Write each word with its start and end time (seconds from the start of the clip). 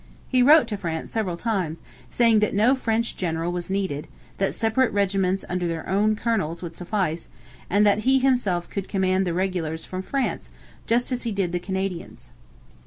He 0.27 0.41
wrote 0.41 0.65
to 0.69 0.77
France 0.77 1.11
several 1.11 1.37
times, 1.37 1.83
saying 2.09 2.39
that 2.39 2.55
no 2.55 2.73
French 2.73 3.15
general 3.15 3.51
was 3.51 3.69
needed, 3.69 4.07
that 4.39 4.55
separate 4.55 4.91
regiments 4.91 5.45
under 5.47 5.67
their 5.67 5.87
own 5.87 6.15
colonels 6.15 6.63
would 6.63 6.75
suffice, 6.75 7.27
and 7.69 7.85
that 7.85 7.99
he 7.99 8.17
himself 8.17 8.67
could 8.67 8.89
command 8.89 9.27
the 9.27 9.33
regulars 9.35 9.85
from 9.85 10.01
France, 10.01 10.49
just 10.87 11.11
as 11.11 11.21
he 11.21 11.31
did 11.31 11.51
the 11.51 11.59
Canadians. 11.59 12.31